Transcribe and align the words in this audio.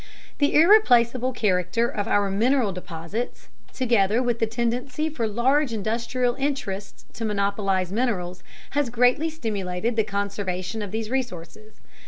The 0.39 0.55
irreplaceable 0.55 1.31
character 1.31 1.87
of 1.87 2.07
our 2.07 2.31
mineral 2.31 2.71
deposits, 2.71 3.49
together 3.71 4.19
with 4.23 4.39
the 4.39 4.47
tendency 4.47 5.11
for 5.11 5.27
large 5.27 5.71
industrial 5.73 6.33
interests 6.39 7.05
to 7.13 7.23
monopolize 7.23 7.91
minerals. 7.91 8.41
has 8.71 8.89
greatly 8.89 9.29
stimulated 9.29 9.95
the 9.97 10.03
conservation 10.03 10.81
of 10.81 10.89
these 10.89 11.11
resources. 11.11 11.81